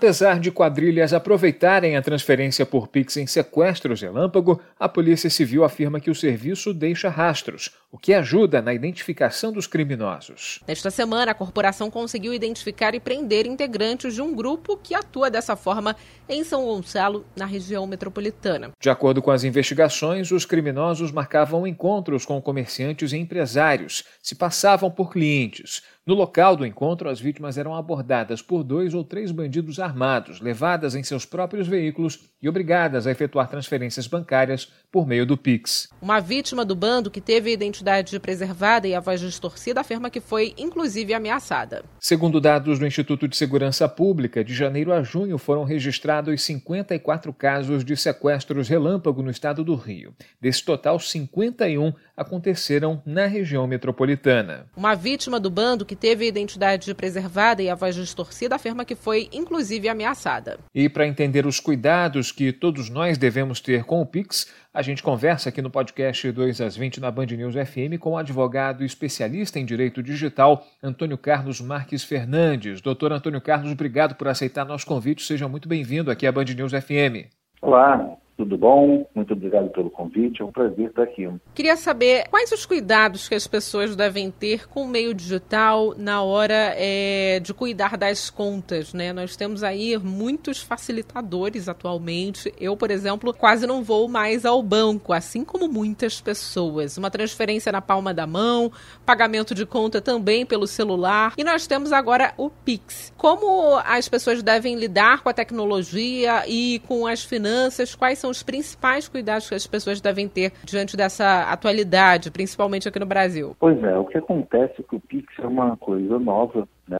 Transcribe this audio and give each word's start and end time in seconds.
Apesar 0.00 0.40
de 0.40 0.50
quadrilhas 0.50 1.12
aproveitarem 1.12 1.94
a 1.94 2.00
transferência 2.00 2.64
por 2.64 2.88
Pix 2.88 3.18
em 3.18 3.26
sequestros 3.26 4.00
relâmpago, 4.00 4.58
a 4.78 4.88
Polícia 4.88 5.28
Civil 5.28 5.62
afirma 5.62 6.00
que 6.00 6.10
o 6.10 6.14
serviço 6.14 6.72
deixa 6.72 7.10
rastros, 7.10 7.76
o 7.92 7.98
que 7.98 8.14
ajuda 8.14 8.62
na 8.62 8.72
identificação 8.72 9.52
dos 9.52 9.66
criminosos. 9.66 10.60
Nesta 10.66 10.90
semana, 10.90 11.32
a 11.32 11.34
corporação 11.34 11.90
conseguiu 11.90 12.32
identificar 12.32 12.94
e 12.94 12.98
prender 12.98 13.46
integrantes 13.46 14.14
de 14.14 14.22
um 14.22 14.34
grupo 14.34 14.74
que 14.74 14.94
atua 14.94 15.30
dessa 15.30 15.54
forma 15.54 15.94
em 16.26 16.42
São 16.44 16.64
Gonçalo, 16.64 17.26
na 17.36 17.44
região 17.44 17.86
metropolitana. 17.86 18.70
De 18.80 18.88
acordo 18.88 19.20
com 19.20 19.30
as 19.30 19.44
investigações, 19.44 20.30
os 20.30 20.46
criminosos 20.46 21.12
marcavam 21.12 21.66
encontros 21.66 22.24
com 22.24 22.40
comerciantes 22.40 23.12
e 23.12 23.18
empresários, 23.18 24.04
se 24.22 24.34
passavam 24.34 24.90
por 24.90 25.12
clientes. 25.12 25.82
No 26.06 26.14
local 26.14 26.56
do 26.56 26.64
encontro, 26.64 27.10
as 27.10 27.20
vítimas 27.20 27.58
eram 27.58 27.74
abordadas 27.74 28.40
por 28.40 28.64
dois 28.64 28.94
ou 28.94 29.04
três 29.04 29.30
bandidos 29.30 29.78
armados, 29.78 30.40
levadas 30.40 30.94
em 30.94 31.02
seus 31.02 31.26
próprios 31.26 31.68
veículos 31.68 32.20
e 32.40 32.48
obrigadas 32.48 33.06
a 33.06 33.10
efetuar 33.10 33.48
transferências 33.48 34.06
bancárias 34.06 34.72
por 34.90 35.06
meio 35.06 35.26
do 35.26 35.36
Pix. 35.36 35.88
Uma 36.00 36.18
vítima 36.18 36.64
do 36.64 36.74
bando 36.74 37.10
que 37.10 37.20
teve 37.20 37.50
a 37.50 37.52
identidade 37.52 38.18
preservada 38.18 38.88
e 38.88 38.94
a 38.94 39.00
voz 39.00 39.20
distorcida 39.20 39.82
afirma 39.82 40.08
que 40.08 40.22
foi, 40.22 40.54
inclusive, 40.56 41.12
ameaçada. 41.12 41.84
Segundo 42.00 42.40
dados 42.40 42.78
do 42.78 42.86
Instituto 42.86 43.28
de 43.28 43.36
Segurança 43.36 43.86
Pública, 43.86 44.42
de 44.42 44.54
janeiro 44.54 44.94
a 44.94 45.02
junho 45.02 45.36
foram 45.36 45.64
registrados 45.64 46.42
54 46.42 47.30
casos 47.34 47.84
de 47.84 47.94
sequestros 47.94 48.70
relâmpago 48.70 49.22
no 49.22 49.30
estado 49.30 49.62
do 49.62 49.74
Rio. 49.74 50.14
Desse 50.40 50.64
total, 50.64 50.98
51 50.98 51.92
aconteceram 52.16 53.02
na 53.04 53.26
região 53.26 53.66
metropolitana. 53.66 54.66
Uma 54.74 54.94
vítima 54.94 55.38
do 55.38 55.50
bando 55.50 55.86
que 55.86 55.99
teve 56.00 56.24
a 56.24 56.28
identidade 56.28 56.92
preservada 56.94 57.62
e 57.62 57.68
a 57.68 57.74
voz 57.74 57.94
distorcida 57.94 58.56
afirma 58.56 58.84
que 58.84 58.94
foi, 58.94 59.28
inclusive, 59.32 59.88
ameaçada. 59.88 60.58
E 60.74 60.88
para 60.88 61.06
entender 61.06 61.46
os 61.46 61.60
cuidados 61.60 62.32
que 62.32 62.52
todos 62.52 62.88
nós 62.88 63.18
devemos 63.18 63.60
ter 63.60 63.84
com 63.84 64.00
o 64.00 64.06
Pix, 64.06 64.50
a 64.72 64.82
gente 64.82 65.02
conversa 65.02 65.50
aqui 65.50 65.60
no 65.60 65.70
podcast 65.70 66.30
2 66.30 66.60
às 66.60 66.76
20 66.76 67.00
na 67.00 67.10
Band 67.10 67.26
News 67.26 67.54
FM 67.54 67.98
com 68.00 68.12
o 68.12 68.16
advogado 68.16 68.84
especialista 68.84 69.58
em 69.58 69.64
direito 69.64 70.02
digital, 70.02 70.64
Antônio 70.82 71.18
Carlos 71.18 71.60
Marques 71.60 72.02
Fernandes. 72.02 72.80
Doutor 72.80 73.12
Antônio 73.12 73.40
Carlos, 73.40 73.72
obrigado 73.72 74.14
por 74.14 74.28
aceitar 74.28 74.64
nosso 74.64 74.86
convite. 74.86 75.22
Seja 75.22 75.48
muito 75.48 75.68
bem-vindo 75.68 76.10
aqui 76.10 76.26
à 76.26 76.32
Band 76.32 76.44
News 76.44 76.72
FM. 76.72 77.28
Olá, 77.60 78.16
tudo 78.40 78.56
bom? 78.56 79.06
Muito 79.14 79.34
obrigado 79.34 79.68
pelo 79.68 79.90
convite. 79.90 80.40
É 80.40 80.44
um 80.44 80.50
prazer 80.50 80.88
estar 80.88 81.02
aqui. 81.02 81.28
Queria 81.54 81.76
saber 81.76 82.26
quais 82.30 82.50
os 82.50 82.64
cuidados 82.64 83.28
que 83.28 83.34
as 83.34 83.46
pessoas 83.46 83.94
devem 83.94 84.30
ter 84.30 84.66
com 84.66 84.84
o 84.84 84.88
meio 84.88 85.12
digital 85.12 85.94
na 85.94 86.22
hora 86.22 86.74
é, 86.74 87.38
de 87.40 87.52
cuidar 87.52 87.98
das 87.98 88.30
contas, 88.30 88.94
né? 88.94 89.12
Nós 89.12 89.36
temos 89.36 89.62
aí 89.62 89.98
muitos 89.98 90.62
facilitadores 90.62 91.68
atualmente. 91.68 92.50
Eu, 92.58 92.74
por 92.78 92.90
exemplo, 92.90 93.34
quase 93.34 93.66
não 93.66 93.82
vou 93.82 94.08
mais 94.08 94.46
ao 94.46 94.62
banco, 94.62 95.12
assim 95.12 95.44
como 95.44 95.68
muitas 95.68 96.18
pessoas. 96.18 96.96
Uma 96.96 97.10
transferência 97.10 97.70
na 97.70 97.82
palma 97.82 98.14
da 98.14 98.26
mão, 98.26 98.72
pagamento 99.04 99.54
de 99.54 99.66
conta 99.66 100.00
também 100.00 100.46
pelo 100.46 100.66
celular. 100.66 101.34
E 101.36 101.44
nós 101.44 101.66
temos 101.66 101.92
agora 101.92 102.32
o 102.38 102.48
Pix. 102.48 103.12
Como 103.18 103.76
as 103.84 104.08
pessoas 104.08 104.42
devem 104.42 104.76
lidar 104.76 105.22
com 105.22 105.28
a 105.28 105.34
tecnologia 105.34 106.44
e 106.48 106.80
com 106.88 107.06
as 107.06 107.22
finanças? 107.22 107.94
Quais 107.94 108.18
são 108.18 108.29
os 108.30 108.42
principais 108.42 109.08
cuidados 109.08 109.48
que 109.48 109.54
as 109.54 109.66
pessoas 109.66 110.00
devem 110.00 110.28
ter 110.28 110.52
diante 110.64 110.96
dessa 110.96 111.50
atualidade, 111.50 112.30
principalmente 112.30 112.88
aqui 112.88 112.98
no 112.98 113.06
Brasil? 113.06 113.56
Pois 113.58 113.82
é, 113.82 113.98
o 113.98 114.04
que 114.04 114.18
acontece 114.18 114.80
é 114.80 114.82
que 114.82 114.96
o 114.96 115.00
Pix 115.00 115.26
é 115.38 115.46
uma 115.46 115.76
coisa 115.76 116.18
nova, 116.18 116.68
né? 116.88 116.98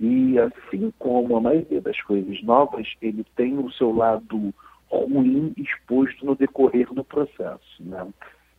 E 0.00 0.38
assim 0.38 0.92
como 0.98 1.36
a 1.36 1.40
maioria 1.40 1.80
das 1.80 2.00
coisas 2.02 2.42
novas, 2.42 2.86
ele 3.00 3.24
tem 3.36 3.58
o 3.58 3.70
seu 3.72 3.94
lado 3.94 4.52
ruim 4.90 5.52
exposto 5.56 6.24
no 6.24 6.34
decorrer 6.34 6.92
do 6.92 7.04
processo, 7.04 7.80
né? 7.80 8.06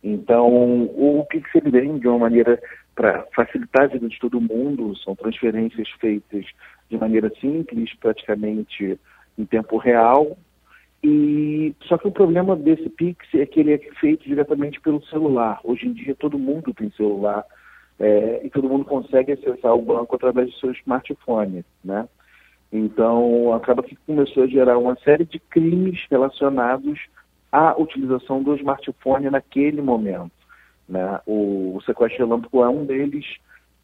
Então, 0.02 0.82
o 0.82 1.24
Pix 1.28 1.48
ele 1.54 1.70
vem 1.70 1.98
de 1.98 2.06
uma 2.06 2.18
maneira 2.18 2.60
para 2.94 3.26
facilitar 3.34 3.84
a 3.84 3.86
vida 3.88 4.08
de 4.08 4.18
todo 4.18 4.40
mundo, 4.40 4.96
são 4.98 5.16
transferências 5.16 5.88
feitas 5.98 6.44
de 6.90 6.98
maneira 6.98 7.32
simples, 7.40 7.92
praticamente 7.96 8.98
em 9.38 9.44
tempo 9.44 9.78
real, 9.78 10.36
e 11.06 11.76
só 11.82 11.98
que 11.98 12.08
o 12.08 12.12
problema 12.12 12.56
desse 12.56 12.88
Pix 12.88 13.28
é 13.34 13.44
que 13.44 13.60
ele 13.60 13.74
é 13.74 13.78
feito 14.00 14.24
diretamente 14.24 14.80
pelo 14.80 15.04
celular. 15.04 15.60
Hoje 15.62 15.86
em 15.86 15.92
dia 15.92 16.14
todo 16.14 16.38
mundo 16.38 16.72
tem 16.72 16.90
celular 16.92 17.44
é, 18.00 18.40
e 18.42 18.48
todo 18.48 18.70
mundo 18.70 18.86
consegue 18.86 19.32
acessar 19.32 19.74
o 19.74 19.82
banco 19.82 20.16
através 20.16 20.48
do 20.50 20.56
seu 20.56 20.70
smartphone, 20.72 21.62
né? 21.84 22.08
Então 22.72 23.52
acaba 23.52 23.82
que 23.82 23.94
começou 24.06 24.44
a 24.44 24.46
gerar 24.46 24.78
uma 24.78 24.96
série 24.96 25.26
de 25.26 25.38
crimes 25.38 26.00
relacionados 26.10 26.98
à 27.52 27.78
utilização 27.78 28.42
do 28.42 28.56
smartphone 28.56 29.28
naquele 29.28 29.82
momento. 29.82 30.32
Né? 30.88 31.20
O, 31.26 31.76
o 31.76 31.82
sequestro 31.82 32.24
relâmpago 32.24 32.64
é 32.64 32.68
um 32.70 32.86
deles. 32.86 33.26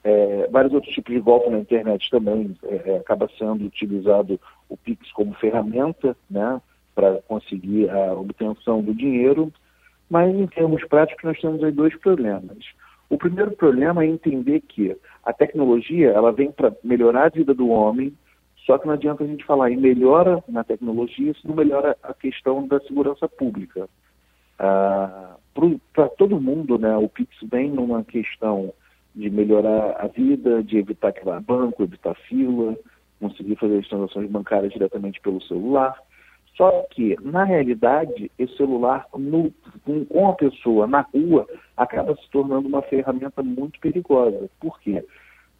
É, 0.02 0.48
vários 0.50 0.72
outros 0.72 0.94
tipos 0.94 1.14
de 1.14 1.20
golpe 1.20 1.50
na 1.50 1.58
internet 1.58 2.08
também 2.10 2.56
é, 2.64 2.92
é 2.92 2.96
acaba 2.96 3.28
sendo 3.38 3.66
utilizado 3.66 4.40
o 4.70 4.76
Pix 4.78 5.12
como 5.12 5.34
ferramenta, 5.34 6.16
né? 6.30 6.58
Para 6.94 7.20
conseguir 7.22 7.90
a 7.90 8.14
obtenção 8.14 8.82
do 8.82 8.94
dinheiro, 8.94 9.52
mas 10.08 10.34
em 10.34 10.46
termos 10.46 10.84
práticos 10.84 11.24
nós 11.24 11.40
temos 11.40 11.62
aí 11.62 11.72
dois 11.72 11.96
problemas. 11.96 12.58
O 13.08 13.18
primeiro 13.18 13.52
problema 13.52 14.04
é 14.04 14.06
entender 14.06 14.60
que 14.60 14.96
a 15.24 15.32
tecnologia 15.32 16.10
ela 16.10 16.32
vem 16.32 16.50
para 16.52 16.72
melhorar 16.82 17.26
a 17.26 17.28
vida 17.28 17.52
do 17.52 17.68
homem, 17.68 18.12
só 18.66 18.78
que 18.78 18.86
não 18.86 18.94
adianta 18.94 19.24
a 19.24 19.26
gente 19.26 19.44
falar 19.44 19.70
em 19.70 19.76
melhora 19.76 20.42
na 20.48 20.62
tecnologia 20.62 21.34
se 21.34 21.46
não 21.46 21.56
melhora 21.56 21.96
a 22.02 22.14
questão 22.14 22.66
da 22.68 22.78
segurança 22.80 23.28
pública. 23.28 23.88
Ah, 24.58 25.36
para 25.92 26.08
todo 26.10 26.40
mundo, 26.40 26.78
né, 26.78 26.96
o 26.96 27.08
Pix 27.08 27.34
vem 27.50 27.70
numa 27.70 28.04
questão 28.04 28.72
de 29.14 29.28
melhorar 29.28 29.96
a 29.98 30.06
vida, 30.06 30.62
de 30.62 30.78
evitar 30.78 31.12
que 31.12 31.24
vá 31.24 31.40
banco, 31.40 31.82
evitar 31.82 32.14
fila, 32.28 32.76
conseguir 33.18 33.56
fazer 33.56 33.78
as 33.78 33.88
transações 33.88 34.30
bancárias 34.30 34.72
diretamente 34.72 35.20
pelo 35.20 35.42
celular. 35.42 35.98
Só 36.60 36.86
que, 36.90 37.16
na 37.22 37.42
realidade, 37.42 38.30
esse 38.38 38.54
celular 38.58 39.06
no, 39.16 39.50
com, 39.86 40.28
a 40.28 40.34
pessoa 40.34 40.86
na 40.86 41.00
rua 41.00 41.46
acaba 41.74 42.14
se 42.16 42.30
tornando 42.30 42.68
uma 42.68 42.82
ferramenta 42.82 43.42
muito 43.42 43.80
perigosa. 43.80 44.50
Por 44.60 44.78
quê? 44.78 45.02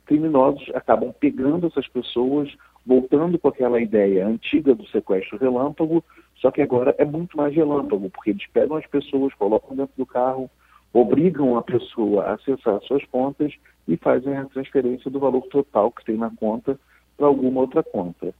Criminosos 0.05 0.71
acabam 0.75 1.11
pegando 1.19 1.69
essas 1.69 1.89
pessoas, 1.89 2.55
voltando 2.85 3.39
com 3.39 3.49
aquela 3.49 3.81
ideia 3.81 4.27
antiga 4.27 4.75
do 4.75 4.87
sequestro 4.89 5.39
relâmpago, 5.39 6.05
só 6.37 6.51
que 6.51 6.61
agora 6.61 6.95
é 6.99 7.05
muito 7.07 7.35
mais 7.35 7.55
relâmpago, 7.55 8.11
porque 8.11 8.29
eles 8.29 8.47
pegam 8.49 8.77
as 8.77 8.87
pessoas, 8.87 9.33
colocam 9.33 9.75
dentro 9.75 9.95
do 9.97 10.05
carro, 10.05 10.51
obrigam 10.93 11.57
a 11.57 11.63
pessoa 11.63 12.25
a 12.25 12.35
acessar 12.35 12.79
suas 12.83 13.07
contas 13.07 13.55
e 13.89 13.97
fazem 13.97 14.37
a 14.37 14.45
transferência 14.45 15.11
do 15.11 15.19
valor 15.19 15.47
total 15.47 15.91
que 15.93 16.05
tem 16.05 16.19
na 16.19 16.29
conta 16.29 16.79
para 17.17 17.27
alguma 17.27 17.63
outra 17.63 17.83
conta. 17.83 18.35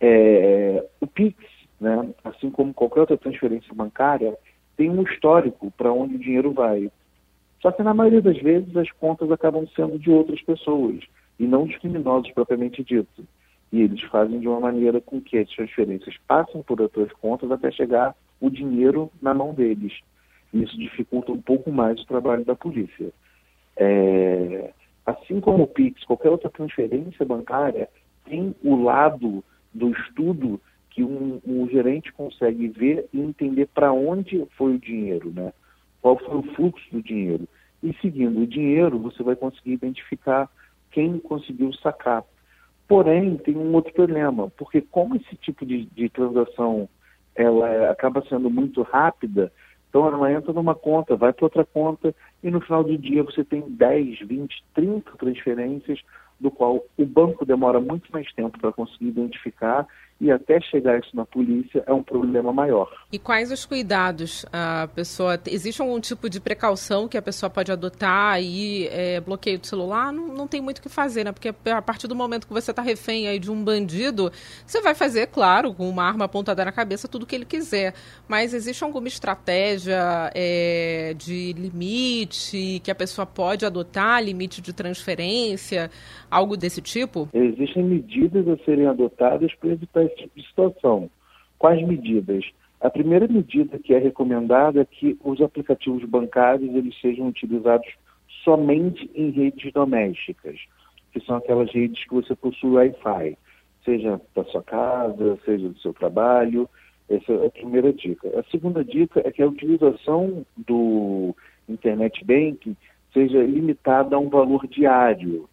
É, 0.00 0.84
o 1.00 1.06
Pix 1.06 1.59
né? 1.80 2.10
assim 2.24 2.50
como 2.50 2.74
qualquer 2.74 3.00
outra 3.00 3.16
transferência 3.16 3.74
bancária, 3.74 4.36
tem 4.76 4.90
um 4.90 5.02
histórico 5.02 5.70
para 5.72 5.92
onde 5.92 6.16
o 6.16 6.18
dinheiro 6.18 6.52
vai. 6.52 6.90
Só 7.60 7.70
que 7.72 7.82
na 7.82 7.94
maioria 7.94 8.22
das 8.22 8.38
vezes 8.38 8.76
as 8.76 8.90
contas 8.92 9.30
acabam 9.30 9.66
sendo 9.74 9.98
de 9.98 10.10
outras 10.10 10.40
pessoas 10.42 11.00
e 11.38 11.46
não 11.46 11.66
dos 11.66 11.76
criminosos 11.78 12.30
propriamente 12.32 12.82
dito. 12.84 13.24
E 13.72 13.80
eles 13.82 14.02
fazem 14.04 14.40
de 14.40 14.48
uma 14.48 14.60
maneira 14.60 15.00
com 15.00 15.20
que 15.20 15.38
as 15.38 15.48
transferências 15.50 16.16
passem 16.26 16.62
por 16.62 16.80
outras 16.80 17.12
contas 17.12 17.50
até 17.50 17.70
chegar 17.70 18.14
o 18.40 18.50
dinheiro 18.50 19.10
na 19.20 19.32
mão 19.32 19.54
deles. 19.54 19.92
Isso 20.52 20.76
dificulta 20.76 21.32
um 21.32 21.40
pouco 21.40 21.70
mais 21.70 22.00
o 22.00 22.06
trabalho 22.06 22.44
da 22.44 22.54
polícia. 22.54 23.12
É... 23.76 24.72
Assim 25.06 25.40
como 25.40 25.64
o 25.64 25.66
PIX, 25.66 26.04
qualquer 26.04 26.30
outra 26.30 26.50
transferência 26.50 27.24
bancária 27.24 27.88
tem 28.24 28.54
o 28.62 28.82
lado 28.82 29.42
do 29.72 29.90
estudo 29.90 30.60
que 31.00 31.04
um, 31.04 31.40
um 31.46 31.66
gerente 31.68 32.12
consegue 32.12 32.68
ver 32.68 33.08
e 33.12 33.20
entender 33.20 33.66
para 33.74 33.90
onde 33.90 34.46
foi 34.56 34.74
o 34.74 34.78
dinheiro, 34.78 35.32
né? 35.34 35.50
qual 36.02 36.18
foi 36.18 36.36
o 36.36 36.54
fluxo 36.54 36.84
do 36.92 37.02
dinheiro. 37.02 37.48
E 37.82 37.94
seguindo 38.02 38.40
o 38.40 38.46
dinheiro, 38.46 38.98
você 38.98 39.22
vai 39.22 39.34
conseguir 39.34 39.72
identificar 39.72 40.48
quem 40.90 41.18
conseguiu 41.18 41.72
sacar. 41.74 42.22
Porém, 42.86 43.36
tem 43.38 43.56
um 43.56 43.72
outro 43.74 43.92
problema, 43.94 44.50
porque 44.58 44.82
como 44.82 45.16
esse 45.16 45.36
tipo 45.36 45.64
de, 45.64 45.86
de 45.86 46.08
transação 46.10 46.88
ela 47.34 47.90
acaba 47.90 48.22
sendo 48.28 48.50
muito 48.50 48.82
rápida, 48.82 49.50
então 49.88 50.06
ela 50.06 50.32
entra 50.32 50.52
numa 50.52 50.74
conta, 50.74 51.16
vai 51.16 51.32
para 51.32 51.46
outra 51.46 51.64
conta, 51.64 52.14
e 52.42 52.50
no 52.50 52.60
final 52.60 52.84
do 52.84 52.98
dia 52.98 53.22
você 53.22 53.42
tem 53.42 53.62
10, 53.62 54.20
20, 54.20 54.64
30 54.74 55.12
transferências, 55.12 56.00
do 56.40 56.50
qual 56.50 56.82
o 56.96 57.06
banco 57.06 57.44
demora 57.44 57.78
muito 57.80 58.10
mais 58.10 58.32
tempo 58.32 58.58
para 58.58 58.72
conseguir 58.72 59.08
identificar 59.08 59.86
e 60.20 60.30
até 60.30 60.60
chegar 60.60 60.98
isso 60.98 61.16
na 61.16 61.24
polícia 61.24 61.82
é 61.86 61.92
um 61.92 62.02
problema 62.02 62.52
maior. 62.52 62.92
E 63.10 63.18
quais 63.18 63.50
os 63.50 63.64
cuidados 63.64 64.44
a 64.52 64.86
pessoa 64.94 65.40
existe 65.46 65.80
algum 65.80 65.98
tipo 65.98 66.28
de 66.28 66.38
precaução 66.38 67.08
que 67.08 67.16
a 67.16 67.22
pessoa 67.22 67.48
pode 67.48 67.72
adotar 67.72 68.34
aí 68.34 68.86
é, 68.90 69.18
bloqueio 69.20 69.58
do 69.58 69.66
celular 69.66 70.12
não, 70.12 70.28
não 70.28 70.46
tem 70.46 70.60
muito 70.60 70.78
o 70.78 70.82
que 70.82 70.90
fazer, 70.90 71.24
né? 71.24 71.32
Porque 71.32 71.48
a 71.48 71.80
partir 71.80 72.06
do 72.06 72.14
momento 72.14 72.46
que 72.46 72.52
você 72.52 72.70
está 72.70 72.82
refém 72.82 73.28
aí 73.28 73.38
de 73.38 73.50
um 73.50 73.64
bandido, 73.64 74.30
você 74.66 74.82
vai 74.82 74.94
fazer, 74.94 75.28
claro, 75.28 75.72
com 75.72 75.88
uma 75.88 76.04
arma 76.04 76.26
apontada 76.26 76.66
na 76.66 76.72
cabeça 76.72 77.08
tudo 77.08 77.24
que 77.24 77.34
ele 77.34 77.46
quiser. 77.46 77.94
Mas 78.28 78.52
existe 78.52 78.84
alguma 78.84 79.08
estratégia 79.08 80.30
é, 80.34 81.14
de 81.16 81.54
limite 81.54 82.82
que 82.84 82.90
a 82.90 82.94
pessoa 82.94 83.24
pode 83.24 83.64
adotar, 83.64 84.22
limite 84.22 84.60
de 84.60 84.74
transferência, 84.74 85.90
algo 86.30 86.56
desse 86.56 86.80
tipo? 86.80 87.28
Existem 87.32 87.82
medidas 87.82 88.46
a 88.48 88.56
serem 88.64 88.86
adotadas 88.86 89.54
para 89.54 89.70
evitar 89.70 90.04
esse 90.04 90.16
tipo 90.16 90.38
de 90.38 90.46
situação. 90.46 91.10
Quais 91.58 91.86
medidas? 91.86 92.44
A 92.80 92.88
primeira 92.88 93.28
medida 93.28 93.78
que 93.78 93.92
é 93.92 93.98
recomendada 93.98 94.80
é 94.80 94.84
que 94.84 95.18
os 95.22 95.40
aplicativos 95.42 96.02
bancários 96.04 96.74
eles 96.74 96.98
sejam 97.00 97.28
utilizados 97.28 97.88
somente 98.42 99.10
em 99.14 99.30
redes 99.30 99.70
domésticas, 99.72 100.58
que 101.12 101.20
são 101.20 101.36
aquelas 101.36 101.70
redes 101.70 102.02
que 102.04 102.14
você 102.14 102.34
possui 102.34 102.70
Wi-Fi, 102.70 103.36
seja 103.84 104.20
da 104.34 104.44
sua 104.44 104.62
casa, 104.62 105.38
seja 105.44 105.68
do 105.68 105.78
seu 105.78 105.92
trabalho. 105.92 106.68
Essa 107.08 107.32
é 107.32 107.46
a 107.46 107.50
primeira 107.50 107.92
dica. 107.92 108.28
A 108.38 108.42
segunda 108.50 108.84
dica 108.84 109.20
é 109.24 109.30
que 109.30 109.42
a 109.42 109.46
utilização 109.46 110.46
do 110.56 111.34
Internet 111.68 112.24
Banking 112.24 112.76
seja 113.12 113.42
limitada 113.42 114.16
a 114.16 114.18
um 114.18 114.28
valor 114.28 114.66
diário. 114.66 115.48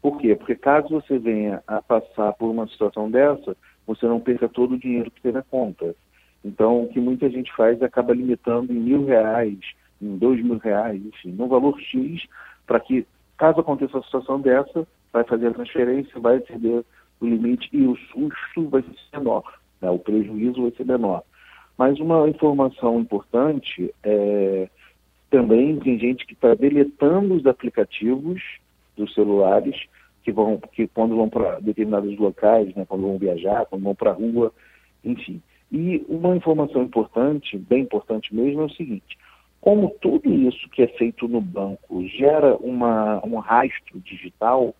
Por 0.00 0.18
quê? 0.18 0.34
Porque 0.34 0.54
caso 0.54 0.88
você 0.88 1.18
venha 1.18 1.62
a 1.66 1.82
passar 1.82 2.32
por 2.34 2.50
uma 2.50 2.66
situação 2.68 3.10
dessa, 3.10 3.56
você 3.86 4.06
não 4.06 4.20
perca 4.20 4.48
todo 4.48 4.74
o 4.74 4.78
dinheiro 4.78 5.10
que 5.10 5.20
tem 5.20 5.32
na 5.32 5.42
conta. 5.42 5.94
Então, 6.44 6.84
o 6.84 6.88
que 6.88 7.00
muita 7.00 7.28
gente 7.28 7.52
faz 7.54 7.80
é 7.82 7.84
acaba 7.84 8.14
limitando 8.14 8.72
em 8.72 8.78
mil 8.78 9.04
reais, 9.06 9.58
em 10.00 10.16
dois 10.16 10.42
mil 10.42 10.58
reais, 10.58 11.04
enfim, 11.04 11.32
num 11.32 11.48
valor 11.48 11.78
X, 11.80 12.26
para 12.66 12.78
que, 12.78 13.06
caso 13.36 13.60
aconteça 13.60 13.96
uma 13.96 14.04
situação 14.04 14.40
dessa, 14.40 14.86
vai 15.12 15.24
fazer 15.24 15.48
a 15.48 15.54
transferência, 15.54 16.20
vai 16.20 16.36
exceder 16.36 16.84
o 17.20 17.26
limite 17.26 17.68
e 17.72 17.86
o 17.86 17.96
susto 17.96 18.68
vai 18.68 18.82
ser 18.82 19.18
menor, 19.18 19.42
né? 19.80 19.90
o 19.90 19.98
prejuízo 19.98 20.62
vai 20.62 20.70
ser 20.72 20.86
menor. 20.86 21.24
Mas 21.76 21.98
uma 21.98 22.28
informação 22.28 23.00
importante 23.00 23.92
é 24.02 24.68
também 25.30 25.78
tem 25.78 25.98
gente 25.98 26.26
que 26.26 26.32
está 26.32 26.54
deletando 26.54 27.34
os 27.34 27.46
aplicativos 27.46 28.42
dos 28.98 29.14
celulares 29.14 29.76
que 30.22 30.32
vão 30.32 30.60
que 30.72 30.86
quando 30.88 31.16
vão 31.16 31.28
para 31.28 31.58
determinados 31.60 32.16
locais, 32.18 32.74
né, 32.74 32.84
quando 32.86 33.02
vão 33.02 33.18
viajar, 33.18 33.64
quando 33.66 33.84
vão 33.84 33.94
para 33.94 34.10
a 34.10 34.14
rua, 34.14 34.52
enfim. 35.02 35.40
E 35.72 36.04
uma 36.08 36.36
informação 36.36 36.82
importante, 36.82 37.56
bem 37.56 37.82
importante 37.82 38.34
mesmo, 38.34 38.62
é 38.62 38.64
o 38.64 38.70
seguinte: 38.70 39.16
como 39.60 39.90
tudo 40.00 40.32
isso 40.32 40.68
que 40.70 40.82
é 40.82 40.86
feito 40.86 41.26
no 41.28 41.40
banco 41.40 42.06
gera 42.08 42.56
uma, 42.56 43.24
um 43.24 43.38
rastro 43.38 44.00
digital, 44.00 44.74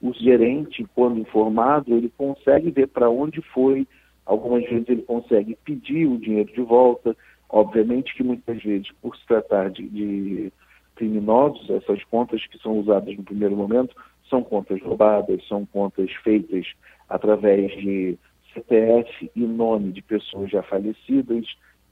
o 0.00 0.12
gerente, 0.12 0.86
quando 0.94 1.20
informado, 1.20 1.94
ele 1.94 2.12
consegue 2.16 2.70
ver 2.70 2.88
para 2.88 3.08
onde 3.08 3.40
foi, 3.40 3.86
algumas 4.24 4.64
vezes 4.64 4.88
ele 4.88 5.02
consegue 5.02 5.56
pedir 5.64 6.06
o 6.06 6.18
dinheiro 6.18 6.52
de 6.52 6.60
volta. 6.60 7.16
Obviamente 7.48 8.14
que 8.14 8.22
muitas 8.22 8.62
vezes, 8.62 8.90
por 9.00 9.16
se 9.16 9.24
tratar 9.26 9.70
de, 9.70 9.88
de 9.88 10.52
criminosos, 10.96 11.70
essas 11.70 12.02
contas 12.04 12.44
que 12.46 12.58
são 12.58 12.78
usadas 12.78 13.16
no 13.16 13.22
primeiro 13.22 13.56
momento 13.56 13.94
são 14.28 14.42
contas 14.42 14.82
roubadas, 14.82 15.46
são 15.46 15.64
contas 15.66 16.10
feitas 16.24 16.66
através 17.08 17.70
de 17.72 18.18
CPF 18.52 19.30
e 19.36 19.40
nome 19.40 19.92
de 19.92 20.02
pessoas 20.02 20.50
já 20.50 20.62
falecidas, 20.62 21.46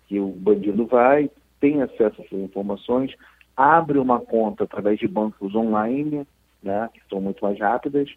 que 0.09 0.19
o 0.19 0.29
bandido 0.29 0.87
vai, 0.87 1.31
tem 1.61 1.83
acesso 1.83 2.21
a 2.21 2.25
essas 2.25 2.39
informações, 2.41 3.15
abre 3.57 3.99
uma 3.99 4.19
conta 4.19 4.65
através 4.65 4.99
de 4.99 5.07
bancos 5.07 5.55
online, 5.55 6.27
né, 6.63 6.89
que 6.93 7.01
são 7.09 7.21
muito 7.21 7.45
mais 7.45 7.59
rápidas, 7.59 8.11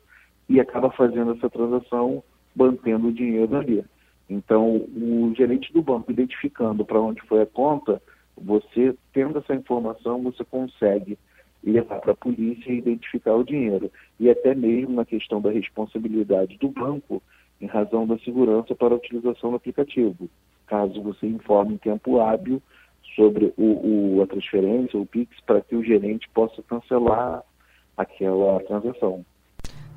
e 0.50 0.60
acaba 0.60 0.90
fazendo 0.92 1.34
essa 1.34 1.50
transação 1.50 2.24
mantendo 2.56 3.10
o 3.10 3.14
dinheiro 3.14 3.56
ali. 3.56 3.84
Então, 4.30 4.76
o 4.76 5.34
gerente 5.36 5.72
do 5.72 5.82
banco 5.82 6.12
identificando 6.12 6.84
para 6.84 7.00
onde 7.00 7.22
foi 7.22 7.42
a 7.42 7.46
conta, 7.46 8.02
você 8.40 8.96
tendo 9.14 9.40
essa 9.40 9.56
informação, 9.56 10.22
você 10.22 10.44
consegue 10.44 11.18
levar 11.64 12.00
para 12.00 12.12
a 12.12 12.16
polícia 12.16 12.72
e 12.72 12.78
identificar 12.78 13.36
o 13.36 13.44
dinheiro. 13.44 13.92
E 14.20 14.30
até 14.30 14.54
mesmo 14.54 14.96
na 14.96 15.06
questão 15.06 15.42
da 15.42 15.52
responsabilidade 15.52 16.58
do 16.58 16.70
banco, 16.70 17.22
em 17.60 17.66
razão 17.66 18.06
da 18.06 18.18
segurança 18.20 18.76
para 18.76 18.94
a 18.94 18.98
utilização 18.98 19.50
do 19.50 19.56
aplicativo. 19.56 20.30
Caso 20.68 21.02
você 21.02 21.26
informe 21.26 21.74
em 21.74 21.78
tempo 21.78 22.20
hábil 22.20 22.62
sobre 23.16 23.54
o, 23.58 24.18
o, 24.18 24.22
a 24.22 24.28
transferência, 24.28 25.00
o 25.00 25.06
PIX, 25.06 25.40
para 25.46 25.62
que 25.62 25.76
o 25.76 25.84
gerente 25.84 26.30
possa 26.30 26.62
cancelar 26.64 27.44
aquela 27.96 28.60
transação 28.62 29.26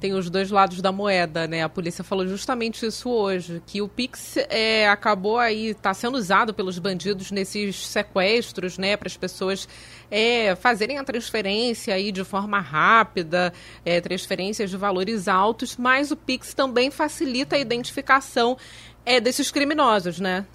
tem 0.01 0.15
os 0.15 0.31
dois 0.31 0.51
lados 0.51 0.81
da 0.81 0.91
moeda, 0.91 1.47
né? 1.47 1.63
A 1.63 1.69
polícia 1.69 2.03
falou 2.03 2.27
justamente 2.27 2.87
isso 2.87 3.11
hoje, 3.11 3.63
que 3.67 3.83
o 3.83 3.89
Pix 3.89 4.39
é, 4.49 4.89
acabou 4.89 5.39
aí, 5.39 5.67
está 5.67 5.93
sendo 5.93 6.17
usado 6.17 6.55
pelos 6.55 6.79
bandidos 6.79 7.31
nesses 7.31 7.87
sequestros, 7.87 8.79
né? 8.79 8.97
Para 8.97 9.09
as 9.09 9.17
pessoas 9.17 9.69
é, 10.11 10.57
fazerem 10.57 10.99
a 10.99 11.05
transferência 11.05 11.95
aí 11.95 12.11
de 12.11 12.25
forma 12.25 12.59
rápida, 12.59 13.53
é, 13.85 14.01
transferências 14.01 14.71
de 14.71 14.77
valores 14.79 15.29
altos, 15.29 15.77
mas 15.77 16.11
o 16.11 16.17
Pix 16.17 16.55
também 16.55 16.91
facilita 16.91 17.57
a 17.57 17.59
identificação 17.59 18.57
é, 19.05 19.21
desses 19.21 19.51
criminosos, 19.51 20.19
né? 20.19 20.47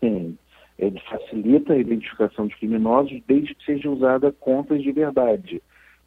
Sim, 0.00 0.36
ele 0.76 1.00
facilita 1.08 1.72
a 1.72 1.78
identificação 1.78 2.48
de 2.48 2.56
criminosos 2.56 3.22
desde 3.28 3.54
que 3.54 3.64
seja 3.64 3.88
usada 3.88 4.32
contas 4.32 4.82
de 4.82 4.90
verdade. 4.90 5.62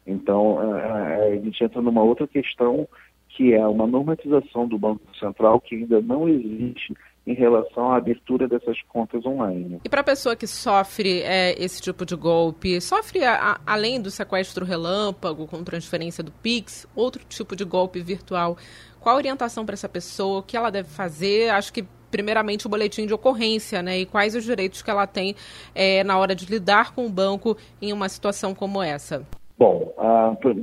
Então, 0.08 0.58
a, 0.58 1.36
gente 1.36 1.62
entra 1.62 1.82
numa 1.82 2.02
outra 2.02 2.26
questão 2.26 2.88
que 3.28 3.52
é 3.52 3.64
uma 3.66 3.86
normatização 3.86 4.66
do 4.66 4.78
Banco 4.78 5.02
Central 5.20 5.60
que 5.60 5.76
ainda 5.76 6.00
não 6.00 6.28
existe 6.28 6.94
em 7.26 7.34
relação 7.34 7.92
à 7.92 7.96
abertura 7.98 8.48
dessas 8.48 8.80
contas 8.88 9.24
online. 9.26 9.80
E 9.84 9.88
para 9.88 10.00
a 10.00 10.04
pessoa 10.04 10.34
que 10.34 10.46
sofre 10.46 11.20
é, 11.20 11.54
esse 11.62 11.80
tipo 11.82 12.06
de 12.06 12.16
golpe, 12.16 12.80
sofre 12.80 13.22
a, 13.22 13.60
além 13.66 14.00
do 14.00 14.10
sequestro 14.10 14.64
relâmpago 14.64 15.46
com 15.46 15.62
transferência 15.62 16.24
do 16.24 16.32
Pix, 16.32 16.88
outro 16.96 17.22
tipo 17.28 17.54
de 17.54 17.64
golpe 17.64 18.00
virtual, 18.00 18.56
qual 18.98 19.14
a 19.14 19.18
orientação 19.18 19.66
para 19.66 19.74
essa 19.74 19.88
pessoa? 19.88 20.38
O 20.38 20.42
que 20.42 20.56
ela 20.56 20.70
deve 20.70 20.88
fazer? 20.88 21.50
Acho 21.50 21.70
que 21.70 21.84
primeiramente 22.10 22.66
o 22.66 22.70
boletim 22.70 23.06
de 23.06 23.12
ocorrência, 23.12 23.82
né? 23.82 23.98
E 23.98 24.06
quais 24.06 24.34
os 24.34 24.42
direitos 24.42 24.80
que 24.80 24.90
ela 24.90 25.06
tem 25.06 25.36
é, 25.74 26.02
na 26.02 26.18
hora 26.18 26.34
de 26.34 26.46
lidar 26.46 26.94
com 26.94 27.04
o 27.04 27.10
banco 27.10 27.58
em 27.80 27.92
uma 27.92 28.08
situação 28.08 28.54
como 28.54 28.82
essa? 28.82 29.26
Bom, 29.58 29.92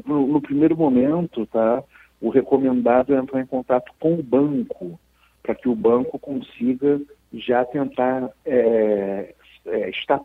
no 0.05 0.41
primeiro 0.41 0.77
momento, 0.77 1.45
tá, 1.47 1.83
o 2.21 2.29
recomendado 2.29 3.13
é 3.13 3.19
entrar 3.19 3.41
em 3.41 3.45
contato 3.45 3.91
com 3.99 4.13
o 4.13 4.23
banco, 4.23 4.97
para 5.43 5.53
que 5.53 5.67
o 5.67 5.75
banco 5.75 6.17
consiga 6.17 7.01
já 7.33 7.65
tentar, 7.65 8.29
é, 8.45 9.35
é, 9.65 9.89
estar, 9.89 10.21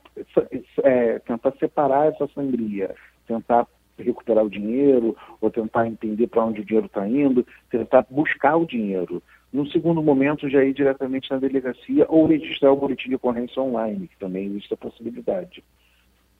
é, 0.85 1.19
tentar 1.19 1.53
separar 1.59 2.13
essa 2.13 2.29
sangria, 2.29 2.95
tentar 3.27 3.67
recuperar 3.99 4.45
o 4.45 4.51
dinheiro, 4.51 5.17
ou 5.41 5.51
tentar 5.51 5.89
entender 5.89 6.29
para 6.29 6.45
onde 6.45 6.61
o 6.61 6.65
dinheiro 6.65 6.87
está 6.87 7.07
indo, 7.09 7.45
tentar 7.71 8.07
buscar 8.09 8.57
o 8.57 8.65
dinheiro. 8.65 9.21
No 9.53 9.67
segundo 9.67 10.01
momento, 10.01 10.49
já 10.49 10.65
ir 10.65 10.73
diretamente 10.73 11.29
na 11.29 11.39
delegacia 11.39 12.07
ou 12.09 12.27
registrar 12.27 12.73
o 12.73 12.77
boletim 12.77 13.09
de 13.09 13.17
ocorrência 13.17 13.61
online, 13.61 14.07
que 14.07 14.17
também 14.17 14.47
existe 14.47 14.73
a 14.73 14.77
possibilidade. 14.77 15.65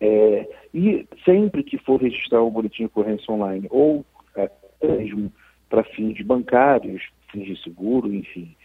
É, 0.01 0.49
e 0.73 1.07
sempre 1.25 1.63
que 1.63 1.77
for 1.79 2.01
registrar 2.01 2.43
o 2.43 2.51
boletim 2.51 2.85
de 2.85 2.87
ocorrência 2.87 3.33
online, 3.33 3.67
ou 3.71 4.05
é, 4.35 4.51
mesmo 4.83 5.33
para 5.69 5.85
fins 5.85 6.21
bancários, 6.23 7.03
fins 7.31 7.45
de 7.45 7.63
seguro, 7.63 8.13
enfim, 8.13 8.57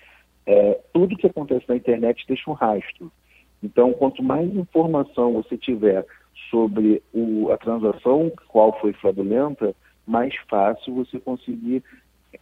é, 0.46 0.80
tudo 0.94 1.18
que 1.18 1.28
acontece 1.28 1.66
na 1.68 1.76
internet 1.76 2.26
deixa 2.28 2.50
um 2.50 2.54
rastro. 2.54 3.12
Então, 3.62 3.94
quanto 3.94 4.24
mais 4.24 4.54
informação 4.56 5.34
você 5.34 5.58
tiver 5.58 6.06
sobre 6.50 7.02
o, 7.14 7.52
a 7.52 7.58
transação, 7.58 8.32
qual 8.48 8.80
foi 8.80 8.94
fraudulenta, 8.94 9.76
mais 10.06 10.36
fácil 10.50 10.94
você 10.94 11.20
conseguir 11.20 11.84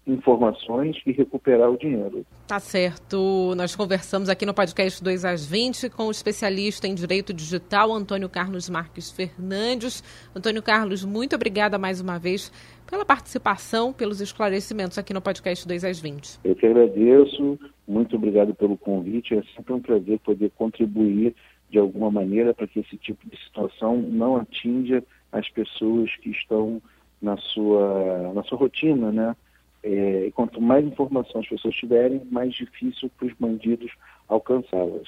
informações 0.05 0.97
e 1.05 1.11
recuperar 1.11 1.69
o 1.69 1.77
dinheiro. 1.77 2.25
Tá 2.47 2.59
certo. 2.59 3.53
Nós 3.55 3.75
conversamos 3.75 4.29
aqui 4.29 4.45
no 4.45 4.53
podcast 4.53 5.03
2 5.03 5.25
às 5.25 5.45
20 5.45 5.89
com 5.89 6.07
o 6.07 6.11
especialista 6.11 6.87
em 6.87 6.95
direito 6.95 7.33
digital, 7.33 7.91
Antônio 7.91 8.29
Carlos 8.29 8.69
Marques 8.69 9.11
Fernandes. 9.11 10.03
Antônio 10.35 10.61
Carlos, 10.61 11.03
muito 11.03 11.35
obrigada 11.35 11.77
mais 11.77 12.01
uma 12.01 12.17
vez 12.17 12.51
pela 12.89 13.05
participação, 13.05 13.91
pelos 13.91 14.21
esclarecimentos 14.21 14.97
aqui 14.97 15.13
no 15.13 15.21
podcast 15.21 15.67
2 15.67 15.83
às 15.83 15.99
20. 15.99 16.39
Eu 16.43 16.55
que 16.55 16.65
agradeço, 16.65 17.59
muito 17.87 18.15
obrigado 18.15 18.53
pelo 18.53 18.77
convite. 18.77 19.35
É 19.35 19.43
sempre 19.55 19.73
um 19.73 19.79
prazer 19.79 20.19
poder 20.19 20.51
contribuir 20.51 21.33
de 21.69 21.79
alguma 21.79 22.11
maneira 22.11 22.53
para 22.53 22.67
que 22.67 22.79
esse 22.79 22.97
tipo 22.97 23.27
de 23.27 23.35
situação 23.43 23.97
não 23.97 24.35
atinja 24.37 25.03
as 25.31 25.49
pessoas 25.49 26.15
que 26.17 26.29
estão 26.29 26.79
na 27.19 27.37
sua, 27.37 28.31
na 28.33 28.43
sua 28.43 28.57
rotina, 28.59 29.11
né? 29.11 29.35
É, 29.83 30.31
quanto 30.33 30.61
mais 30.61 30.85
informação 30.85 31.41
as 31.41 31.47
pessoas 31.47 31.75
tiverem, 31.75 32.21
mais 32.31 32.53
difícil 32.53 33.11
para 33.17 33.27
os 33.27 33.33
bandidos 33.39 33.91
alcançá-las. 34.29 35.07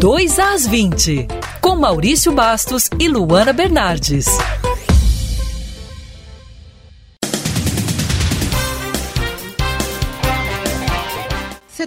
2 0.00 0.38
às 0.38 0.66
20, 0.66 1.26
com 1.60 1.76
Maurício 1.76 2.32
Bastos 2.32 2.90
e 3.00 3.08
Luana 3.08 3.52
Bernardes. 3.52 4.26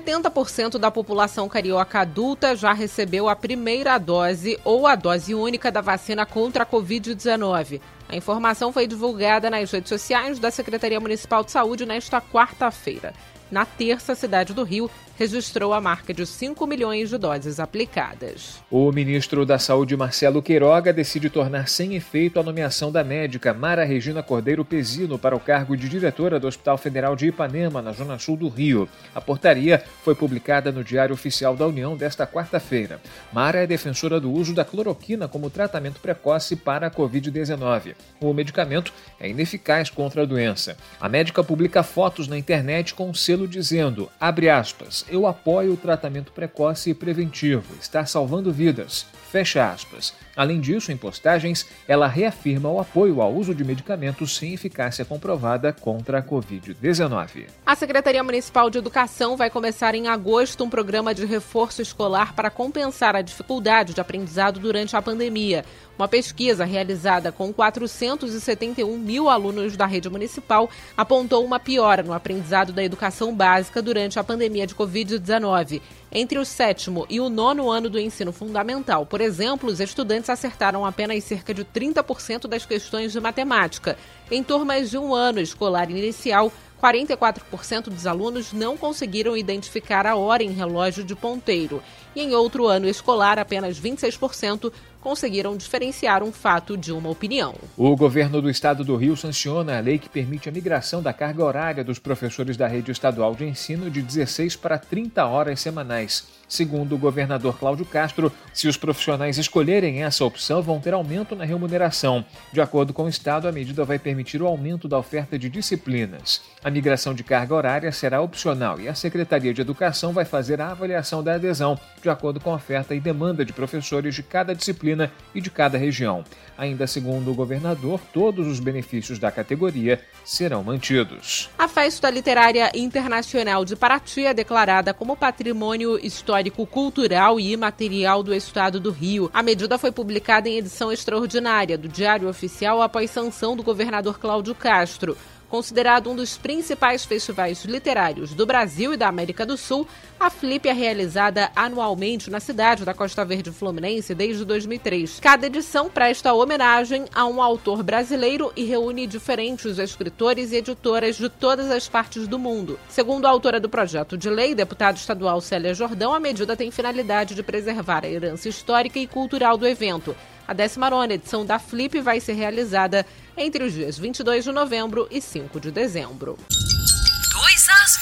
70% 0.02 0.80
da 0.80 0.90
população 0.90 1.48
carioca 1.48 2.00
adulta 2.00 2.56
já 2.56 2.74
recebeu 2.74 3.30
a 3.30 3.36
primeira 3.36 3.98
dose 4.00 4.60
ou 4.66 4.88
a 4.88 4.96
dose 4.96 5.36
única 5.36 5.72
da 5.72 5.80
vacina 5.80 6.26
contra 6.26 6.64
a 6.64 6.66
Covid-19. 6.66 7.80
A 8.10 8.16
informação 8.16 8.74
foi 8.74 8.88
divulgada 8.88 9.50
nas 9.50 9.72
redes 9.72 9.90
sociais 9.90 10.40
da 10.40 10.50
Secretaria 10.50 11.00
Municipal 11.00 11.44
de 11.44 11.52
Saúde 11.52 11.86
nesta 11.86 12.20
quarta-feira. 12.20 13.14
Na 13.52 13.66
terça, 13.66 14.14
a 14.14 14.16
cidade 14.16 14.54
do 14.54 14.64
Rio 14.64 14.90
registrou 15.18 15.72
a 15.72 15.80
marca 15.80 16.14
de 16.14 16.26
5 16.26 16.66
milhões 16.66 17.10
de 17.10 17.18
doses 17.18 17.60
aplicadas. 17.60 18.60
O 18.72 18.92
ministro 18.92 19.46
da 19.46 19.60
Saúde, 19.60 19.96
Marcelo 19.96 20.42
Queiroga, 20.42 20.92
decide 20.92 21.30
tornar 21.30 21.68
sem 21.68 21.96
efeito 21.96 22.40
a 22.40 22.44
nomeação 22.44 22.92
da 22.92 23.04
médica 23.04 23.54
Mara 23.54 23.84
Regina 23.84 24.24
Cordeiro 24.24 24.66
Pezino 24.66 25.20
para 25.20 25.36
o 25.36 25.40
cargo 25.40 25.78
de 25.78 25.88
diretora 25.88 26.40
do 26.40 26.48
Hospital 26.48 26.78
Federal 26.78 27.16
de 27.16 27.28
Ipanema, 27.28 27.84
na 27.84 27.92
Zona 27.92 28.18
Sul 28.18 28.36
do 28.36 28.48
Rio. 28.48 28.90
A 29.14 29.22
portaria 29.22 29.84
foi 30.02 30.16
publicada 30.16 30.72
no 30.72 30.84
Diário 30.84 31.14
Oficial 31.14 31.56
da 31.56 31.68
União 31.68 31.96
desta 31.96 32.26
quarta-feira. 32.26 33.00
Mara 33.32 33.60
é 33.60 33.68
defensora 33.68 34.20
do 34.20 34.32
uso 34.32 34.56
da 34.56 34.66
cloroquina 34.66 35.28
como 35.28 35.52
tratamento 35.52 36.00
precoce 36.00 36.56
para 36.56 36.88
a 36.88 36.92
Covid-19. 36.92 37.94
O 38.20 38.34
medicamento 38.34 38.92
é 39.20 39.30
ineficaz 39.30 39.90
contra 39.90 40.24
a 40.24 40.26
doença. 40.26 40.76
A 41.00 41.08
médica 41.08 41.44
publica 41.44 41.84
fotos 41.84 42.28
na 42.28 42.38
internet 42.38 42.96
com 42.96 43.08
um 43.08 43.14
selo 43.14 43.41
dizendo, 43.48 44.10
abre 44.20 44.50
aspas, 44.50 45.06
eu 45.10 45.26
apoio 45.28 45.74
o 45.74 45.78
tratamento 45.78 46.32
precoce 46.32 46.90
e 46.90 46.94
preventivo, 46.94 47.76
está 47.80 48.06
salvando 48.06 48.52
vidas. 48.52 49.06
Fecha 49.32 49.72
aspas. 49.72 50.14
Além 50.36 50.60
disso, 50.60 50.92
em 50.92 50.98
postagens, 50.98 51.66
ela 51.88 52.08
reafirma 52.08 52.70
o 52.70 52.80
apoio 52.80 53.22
ao 53.22 53.34
uso 53.34 53.56
de 53.56 53.64
medicamentos 53.64 54.36
sem 54.36 54.54
eficácia 54.54 55.06
comprovada 55.06 55.72
contra 55.72 56.20
a 56.20 56.22
Covid-19. 56.22 57.48
A 57.66 57.76
Secretaria 57.76 58.24
Municipal 58.24 58.70
de 58.70 58.78
Educação 58.78 59.38
vai 59.38 59.50
começar 59.50 59.96
em 59.96 60.08
agosto 60.08 60.64
um 60.64 60.70
programa 60.70 61.14
de 61.14 61.26
reforço 61.26 61.82
escolar 61.82 62.34
para 62.34 62.50
compensar 62.50 63.16
a 63.16 63.22
dificuldade 63.22 63.94
de 63.94 64.02
aprendizado 64.02 64.60
durante 64.60 64.98
a 64.98 65.02
pandemia. 65.02 65.64
Uma 66.02 66.08
pesquisa 66.08 66.66
realizada 66.66 67.32
com 67.32 67.54
471 67.54 68.98
mil 68.98 69.30
alunos 69.30 69.78
da 69.78 69.86
rede 69.86 70.10
municipal 70.10 70.68
apontou 70.98 71.46
uma 71.46 71.60
piora 71.60 72.02
no 72.02 72.12
aprendizado 72.12 72.74
da 72.74 72.84
educação 72.84 73.36
básica 73.36 73.84
durante 73.84 74.18
a 74.18 74.24
pandemia 74.24 74.66
de 74.66 74.74
Covid-19. 74.74 75.80
Entre 76.12 76.40
o 76.40 76.44
sétimo 76.44 77.06
e 77.08 77.20
o 77.20 77.30
nono 77.30 77.70
ano 77.70 77.88
do 77.88 78.00
ensino 78.00 78.34
fundamental, 78.34 79.06
por 79.06 79.22
exemplo, 79.22 79.70
os 79.70 79.80
estudantes 79.80 80.32
acertaram 80.32 80.84
apenas 80.88 81.24
cerca 81.24 81.54
de 81.54 81.64
30% 81.64 82.48
das 82.48 82.66
questões 82.66 83.12
de 83.12 83.20
matemática. 83.20 83.96
Em 84.32 84.42
turmas 84.44 84.90
de 84.90 84.98
um 84.98 85.14
ano 85.14 85.40
escolar 85.40 85.92
inicial, 85.92 86.52
44% 86.82 87.84
dos 87.84 88.08
alunos 88.08 88.52
não 88.52 88.76
conseguiram 88.76 89.38
identificar 89.38 90.08
a 90.08 90.16
hora 90.16 90.42
em 90.42 90.50
relógio 90.50 91.04
de 91.04 91.16
ponteiro. 91.16 91.82
E 92.16 92.22
em 92.22 92.34
outro 92.34 92.66
ano 92.66 92.88
escolar, 92.88 93.38
apenas 93.38 93.80
26% 93.80 94.74
conseguiram 95.02 95.58
diferenciar 95.58 96.24
um 96.24 96.32
fato 96.32 96.78
de 96.78 96.94
uma 96.94 97.10
opinião. 97.10 97.56
O 97.76 97.96
governo 97.96 98.42
do 98.42 98.50
estado 98.50 98.84
do 98.84 98.96
Rio 98.96 99.18
sanciona 99.18 99.78
a 99.78 99.82
lei 99.82 99.98
que 99.98 100.08
permite 100.08 100.48
a 100.48 100.52
migração 100.52 101.02
da 101.02 101.12
carga 101.12 101.44
horária 101.44 101.84
dos 101.84 102.00
professores 102.00 102.56
da 102.56 102.68
rede 102.68 102.92
estadual 102.92 103.36
de 103.36 103.46
ensino 103.46 103.90
de 103.90 104.02
16 104.02 104.56
para 104.56 104.78
30 104.78 105.26
horas 105.26 105.60
semanais. 105.60 106.41
Segundo 106.52 106.96
o 106.96 106.98
governador 106.98 107.58
Cláudio 107.58 107.86
Castro, 107.86 108.30
se 108.54 108.68
os 108.68 108.76
profissionais 108.76 109.38
escolherem 109.38 110.04
essa 110.04 110.26
opção, 110.26 110.62
vão 110.62 110.82
ter 110.82 110.94
aumento 110.94 111.34
na 111.34 111.46
remuneração. 111.46 112.26
De 112.52 112.60
acordo 112.60 112.92
com 112.92 113.06
o 113.06 113.08
Estado, 113.08 113.48
a 113.48 113.54
medida 113.54 113.86
vai 113.86 113.98
permitir 113.98 114.42
o 114.42 114.48
aumento 114.48 114.86
da 114.86 114.98
oferta 114.98 115.40
de 115.40 115.48
disciplinas. 115.48 116.42
A 116.62 116.70
migração 116.70 117.14
de 117.14 117.24
carga 117.24 117.56
horária 117.56 117.90
será 117.94 118.20
opcional 118.20 118.82
e 118.82 118.90
a 118.90 118.94
Secretaria 118.94 119.54
de 119.54 119.62
Educação 119.62 120.12
vai 120.12 120.26
fazer 120.26 120.60
a 120.60 120.72
avaliação 120.72 121.24
da 121.24 121.36
adesão, 121.36 121.80
de 122.04 122.10
acordo 122.10 122.42
com 122.42 122.52
a 122.52 122.56
oferta 122.56 122.94
e 122.94 123.00
demanda 123.00 123.46
de 123.46 123.54
professores 123.54 124.14
de 124.14 124.22
cada 124.22 124.54
disciplina 124.54 125.10
e 125.34 125.40
de 125.40 125.50
cada 125.50 125.78
região. 125.78 126.22
Ainda 126.58 126.86
segundo 126.86 127.32
o 127.32 127.34
governador, 127.34 128.00
todos 128.14 128.48
os 128.48 128.60
benefícios 128.60 129.18
da 129.18 129.32
categoria 129.32 130.02
serão 130.24 130.64
mantidos. 130.64 131.50
A 131.58 131.68
Festa 131.68 132.10
Literária 132.10 132.72
Internacional 132.76 133.66
de 133.66 133.76
Paraty 133.76 134.26
é 134.26 134.34
declarada 134.34 134.94
como 134.94 135.16
patrimônio 135.16 135.98
histórico 136.06 136.66
cultural 136.66 137.40
e 137.40 137.52
imaterial 137.52 138.22
do 138.22 138.34
Estado 138.34 138.80
do 138.80 138.92
Rio. 138.92 139.30
A 139.34 139.42
medida 139.42 139.78
foi 139.78 139.92
publicada 139.92 140.50
em 140.50 140.58
edição 140.58 140.92
extraordinária 140.92 141.78
do 141.78 141.88
Diário 141.88 142.28
Oficial 142.28 142.82
após 142.82 143.10
sanção 143.10 143.56
do 143.56 143.64
governador 143.64 144.20
Cláudio 144.20 144.54
Castro. 144.54 145.18
Considerado 145.52 146.10
um 146.10 146.16
dos 146.16 146.38
principais 146.38 147.04
festivais 147.04 147.66
literários 147.66 148.34
do 148.34 148.46
Brasil 148.46 148.94
e 148.94 148.98
da 148.98 149.10
América 149.10 149.46
do 149.46 149.58
Sul, 149.58 149.86
a 150.18 150.30
Flip 150.30 150.66
é 150.66 150.72
realizada 150.72 151.52
anualmente 151.54 152.32
na 152.32 152.40
cidade 152.40 152.86
da 152.86 152.94
Costa 152.94 153.26
Verde 153.26 153.52
Fluminense 153.52 154.16
desde 154.16 154.46
2003. 154.46 155.20
Cada 155.20 155.48
edição 155.48 155.90
presta 155.90 156.34
homenagem 156.34 157.04
a 157.14 157.26
um 157.26 157.42
autor 157.42 157.84
brasileiro 157.84 158.54
e 158.56 158.64
reúne 158.64 159.06
diferentes 159.06 159.78
escritores 159.78 160.54
e 160.54 160.56
editoras 160.56 161.18
de 161.18 161.28
todas 161.28 161.70
as 161.70 161.86
partes 161.86 162.30
do 162.30 162.40
mundo. 162.40 162.80
Segundo 162.88 163.26
a 163.26 163.30
autora 163.30 163.60
do 163.60 163.68
projeto 163.68 164.18
de 164.18 164.30
lei, 164.30 164.56
deputada 164.56 164.98
estadual 164.98 165.42
Célia 165.42 165.74
Jordão, 165.74 166.14
a 166.14 166.20
medida 166.20 166.56
tem 166.56 166.72
finalidade 166.72 167.36
de 167.36 167.44
preservar 167.44 168.06
a 168.06 168.10
herança 168.10 168.48
histórica 168.48 169.00
e 169.00 169.06
cultural 169.06 169.58
do 169.58 169.68
evento. 169.68 170.16
A 170.52 170.54
19 170.54 171.14
edição 171.14 171.46
da 171.46 171.58
Flip 171.58 172.02
vai 172.02 172.20
ser 172.20 172.34
realizada 172.34 173.06
entre 173.38 173.64
os 173.64 173.72
dias 173.72 173.98
22 173.98 174.44
de 174.44 174.52
novembro 174.52 175.08
e 175.10 175.22
5 175.22 175.62
de 175.62 175.72
dezembro. 175.72 176.38
2 176.50 177.68
às 177.70 177.98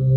20. 0.00 0.11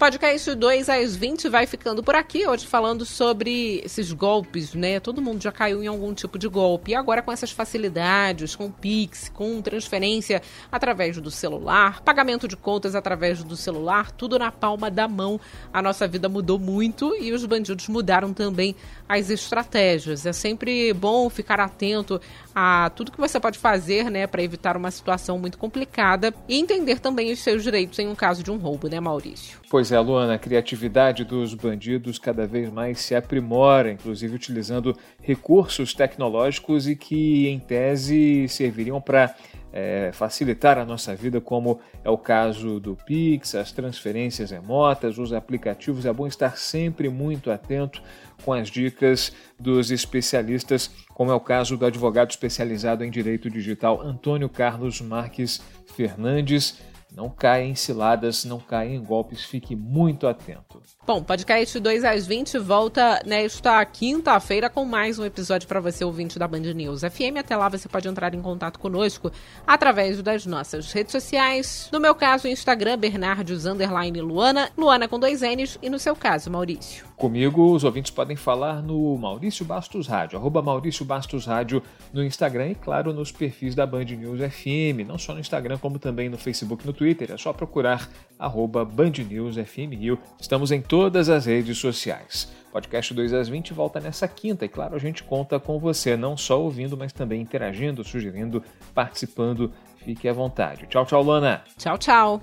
Podcast 0.00 0.54
2 0.54 0.88
às 0.88 1.14
20 1.14 1.50
vai 1.50 1.66
ficando 1.66 2.02
por 2.02 2.14
aqui, 2.14 2.48
hoje 2.48 2.66
falando 2.66 3.04
sobre 3.04 3.82
esses 3.84 4.10
golpes, 4.12 4.72
né? 4.72 4.98
Todo 4.98 5.20
mundo 5.20 5.42
já 5.42 5.52
caiu 5.52 5.84
em 5.84 5.88
algum 5.88 6.14
tipo 6.14 6.38
de 6.38 6.48
golpe. 6.48 6.92
E 6.92 6.94
agora 6.94 7.20
com 7.20 7.30
essas 7.30 7.50
facilidades, 7.50 8.56
com 8.56 8.70
Pix, 8.70 9.28
com 9.28 9.60
transferência 9.60 10.40
através 10.72 11.18
do 11.18 11.30
celular, 11.30 12.00
pagamento 12.00 12.48
de 12.48 12.56
contas 12.56 12.94
através 12.94 13.44
do 13.44 13.54
celular, 13.54 14.10
tudo 14.10 14.38
na 14.38 14.50
palma 14.50 14.90
da 14.90 15.06
mão. 15.06 15.38
A 15.70 15.82
nossa 15.82 16.08
vida 16.08 16.30
mudou 16.30 16.58
muito 16.58 17.14
e 17.20 17.30
os 17.30 17.44
bandidos 17.44 17.86
mudaram 17.86 18.32
também 18.32 18.74
as 19.06 19.28
estratégias. 19.28 20.24
É 20.24 20.32
sempre 20.32 20.94
bom 20.94 21.28
ficar 21.28 21.60
atento 21.60 22.18
a 22.54 22.90
tudo 22.96 23.12
que 23.12 23.20
você 23.20 23.38
pode 23.38 23.58
fazer, 23.58 24.10
né, 24.10 24.26
para 24.26 24.42
evitar 24.42 24.78
uma 24.78 24.90
situação 24.90 25.38
muito 25.38 25.58
complicada 25.58 26.32
e 26.48 26.58
entender 26.58 27.00
também 27.00 27.30
os 27.30 27.40
seus 27.40 27.62
direitos 27.62 27.98
em 27.98 28.08
um 28.08 28.14
caso 28.14 28.42
de 28.42 28.50
um 28.50 28.56
roubo, 28.56 28.88
né, 28.88 28.98
Maurício? 28.98 29.59
Pois 29.70 29.92
é, 29.92 30.00
Luana, 30.00 30.34
a 30.34 30.38
criatividade 30.38 31.22
dos 31.22 31.54
bandidos 31.54 32.18
cada 32.18 32.44
vez 32.44 32.68
mais 32.72 32.98
se 32.98 33.14
aprimora, 33.14 33.92
inclusive 33.92 34.34
utilizando 34.34 34.98
recursos 35.22 35.94
tecnológicos 35.94 36.88
e 36.88 36.96
que, 36.96 37.46
em 37.46 37.60
tese, 37.60 38.48
serviriam 38.48 39.00
para 39.00 39.32
é, 39.72 40.10
facilitar 40.12 40.76
a 40.76 40.84
nossa 40.84 41.14
vida, 41.14 41.40
como 41.40 41.78
é 42.02 42.10
o 42.10 42.18
caso 42.18 42.80
do 42.80 42.96
Pix, 42.96 43.54
as 43.54 43.70
transferências 43.70 44.50
remotas, 44.50 45.18
os 45.18 45.32
aplicativos. 45.32 46.04
É 46.04 46.12
bom 46.12 46.26
estar 46.26 46.56
sempre 46.56 47.08
muito 47.08 47.48
atento 47.48 48.02
com 48.44 48.52
as 48.52 48.68
dicas 48.68 49.32
dos 49.56 49.92
especialistas, 49.92 50.90
como 51.14 51.30
é 51.30 51.34
o 51.34 51.38
caso 51.38 51.76
do 51.76 51.86
advogado 51.86 52.30
especializado 52.30 53.04
em 53.04 53.10
direito 53.10 53.48
digital 53.48 54.02
Antônio 54.02 54.48
Carlos 54.48 55.00
Marques 55.00 55.62
Fernandes. 55.94 56.89
Não 57.14 57.28
caia 57.28 57.64
em 57.64 57.74
ciladas, 57.74 58.44
não 58.44 58.60
caia 58.60 58.94
em 58.94 59.02
golpes, 59.02 59.42
fique 59.42 59.74
muito 59.74 60.26
atento. 60.28 60.80
Bom, 61.04 61.22
podcast 61.22 61.80
2 61.80 62.04
às 62.04 62.26
20 62.26 62.58
volta 62.58 63.20
nesta 63.26 63.84
quinta-feira 63.84 64.70
com 64.70 64.84
mais 64.84 65.18
um 65.18 65.24
episódio 65.24 65.66
para 65.66 65.80
você, 65.80 66.04
ouvinte 66.04 66.38
da 66.38 66.46
Band 66.46 66.60
News 66.60 67.00
FM. 67.00 67.38
Até 67.38 67.56
lá 67.56 67.68
você 67.68 67.88
pode 67.88 68.06
entrar 68.06 68.32
em 68.32 68.40
contato 68.40 68.78
conosco 68.78 69.32
através 69.66 70.22
das 70.22 70.46
nossas 70.46 70.92
redes 70.92 71.10
sociais. 71.10 71.88
No 71.92 71.98
meu 71.98 72.14
caso, 72.14 72.46
Instagram, 72.46 72.96
Bernardes 72.96 73.64
Luana, 73.64 74.70
Luana 74.78 75.08
com 75.08 75.18
dois 75.18 75.40
N's, 75.40 75.78
e 75.82 75.90
no 75.90 75.98
seu 75.98 76.14
caso, 76.14 76.48
Maurício. 76.48 77.04
Comigo, 77.16 77.72
os 77.72 77.84
ouvintes 77.84 78.10
podem 78.10 78.36
falar 78.36 78.80
no 78.82 79.18
Maurício 79.18 79.64
Bastos 79.64 80.06
Rádio, 80.06 80.38
arroba 80.38 80.62
Maurício 80.62 81.04
Bastos 81.04 81.44
Rádio 81.44 81.82
no 82.12 82.24
Instagram 82.24 82.68
e, 82.68 82.74
claro, 82.74 83.12
nos 83.12 83.32
perfis 83.32 83.74
da 83.74 83.84
Band 83.84 84.04
News 84.04 84.40
FM, 84.40 85.06
não 85.06 85.18
só 85.18 85.34
no 85.34 85.40
Instagram, 85.40 85.76
como 85.76 85.98
também 85.98 86.28
no 86.28 86.38
Facebook, 86.38 86.86
no 86.86 86.94
Twitter, 87.00 87.32
é 87.32 87.38
só 87.38 87.50
procurar 87.54 88.06
arroba 88.38 88.84
Band 88.84 89.12
News 89.26 89.56
FM 89.56 89.94
Rio. 89.98 90.18
Estamos 90.38 90.70
em 90.70 90.82
todas 90.82 91.30
as 91.30 91.46
redes 91.46 91.78
sociais. 91.78 92.52
Podcast 92.70 93.14
2 93.14 93.32
às 93.32 93.48
20 93.48 93.72
volta 93.72 93.98
nessa 93.98 94.28
quinta 94.28 94.66
e, 94.66 94.68
claro, 94.68 94.94
a 94.94 94.98
gente 94.98 95.22
conta 95.22 95.58
com 95.58 95.78
você, 95.78 96.14
não 96.14 96.36
só 96.36 96.60
ouvindo, 96.60 96.98
mas 96.98 97.10
também 97.10 97.40
interagindo, 97.40 98.04
sugerindo, 98.04 98.62
participando. 98.94 99.72
Fique 100.04 100.28
à 100.28 100.32
vontade. 100.34 100.86
Tchau, 100.88 101.06
tchau, 101.06 101.22
Lana. 101.22 101.64
Tchau, 101.78 101.96
tchau. 101.96 102.42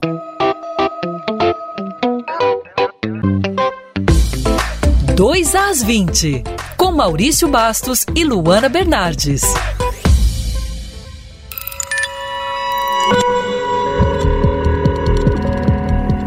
2 5.16 5.56
às 5.56 5.84
20, 5.84 6.44
com 6.76 6.92
Maurício 6.92 7.48
Bastos 7.48 8.08
e 8.16 8.24
Luana 8.24 8.68
Bernardes. 8.68 9.44